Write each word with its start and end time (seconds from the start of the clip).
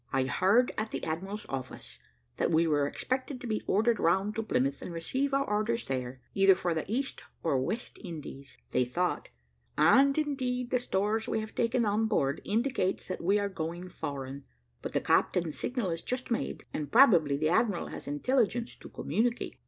"I 0.11 0.23
heard 0.23 0.71
at 0.79 0.89
the 0.89 1.03
admiral's 1.03 1.45
office, 1.47 1.99
that 2.37 2.49
we 2.49 2.65
were 2.65 2.87
expected 2.87 3.39
to 3.39 3.45
be 3.45 3.61
ordered 3.67 3.99
round 3.99 4.33
to 4.33 4.41
Plymouth, 4.41 4.81
and 4.81 4.91
receive 4.91 5.31
our 5.31 5.47
orders 5.47 5.85
there, 5.85 6.21
either 6.33 6.55
for 6.55 6.73
the 6.73 6.91
East 6.91 7.21
or 7.43 7.59
West 7.59 7.99
Indies, 8.03 8.57
they 8.71 8.83
thought; 8.83 9.29
and, 9.77 10.17
indeed, 10.17 10.71
the 10.71 10.79
stores 10.79 11.27
we 11.27 11.39
have 11.39 11.53
taken 11.53 11.85
on 11.85 12.07
board 12.07 12.41
indicates 12.43 13.07
that 13.09 13.23
we 13.23 13.37
are 13.37 13.47
going 13.47 13.89
foreign, 13.89 14.45
but 14.81 14.93
the 14.93 15.01
captain's 15.01 15.59
signal 15.59 15.91
is 15.91 16.01
just 16.01 16.31
made, 16.31 16.65
and 16.73 16.91
probably 16.91 17.37
the 17.37 17.49
admiral 17.49 17.89
has 17.89 18.07
intelligence 18.07 18.75
to 18.77 18.89
communicate." 18.89 19.59